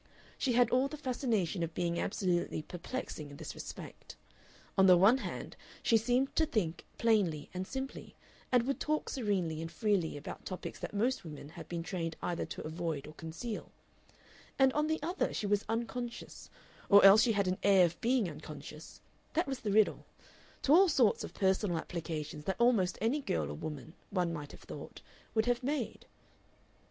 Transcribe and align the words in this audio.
She 0.39 0.53
had 0.53 0.71
all 0.71 0.87
the 0.87 0.97
fascination 0.97 1.61
of 1.61 1.75
being 1.75 1.99
absolutely 1.99 2.63
perplexing 2.63 3.29
in 3.29 3.37
this 3.37 3.53
respect. 3.53 4.15
On 4.75 4.87
the 4.87 4.97
one 4.97 5.19
hand, 5.19 5.55
she 5.83 5.95
seemed 5.95 6.35
to 6.35 6.47
think 6.47 6.87
plainly 6.97 7.51
and 7.53 7.67
simply, 7.67 8.15
and 8.51 8.63
would 8.65 8.79
talk 8.79 9.09
serenely 9.09 9.61
and 9.61 9.71
freely 9.71 10.17
about 10.17 10.43
topics 10.43 10.79
that 10.79 10.95
most 10.95 11.23
women 11.23 11.49
have 11.49 11.67
been 11.69 11.83
trained 11.83 12.15
either 12.19 12.45
to 12.47 12.65
avoid 12.65 13.05
or 13.05 13.13
conceal; 13.13 13.71
and 14.57 14.73
on 14.73 14.87
the 14.87 14.97
other 15.03 15.35
she 15.35 15.45
was 15.45 15.63
unconscious, 15.69 16.49
or 16.89 17.05
else 17.05 17.21
she 17.21 17.33
had 17.33 17.47
an 17.47 17.59
air 17.61 17.85
of 17.85 18.01
being 18.01 18.27
unconscious 18.27 19.01
that 19.33 19.45
was 19.45 19.59
the 19.59 19.71
riddle 19.71 20.07
to 20.63 20.73
all 20.73 20.89
sorts 20.89 21.23
of 21.23 21.31
personal 21.35 21.77
applications 21.77 22.45
that 22.45 22.59
almost 22.59 22.97
any 23.01 23.21
girl 23.21 23.51
or 23.51 23.53
woman, 23.53 23.93
one 24.09 24.33
might 24.33 24.49
have 24.51 24.61
thought, 24.61 25.03
would 25.35 25.45
have 25.45 25.61
made. 25.61 26.07